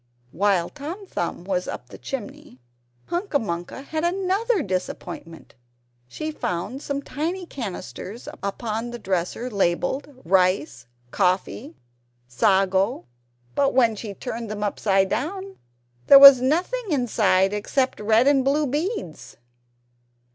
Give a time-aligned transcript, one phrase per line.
[0.31, 2.59] While Tom Thumb was up the chimney,
[3.11, 5.53] Hunca Munca had another disappointment.
[6.07, 11.75] She found some tiny canisters upon the dresser, labelled Rice Coffee
[12.27, 13.05] Sago
[13.53, 15.57] but when she turned them upside down,
[16.07, 19.37] there was nothing inside except red and blue beads.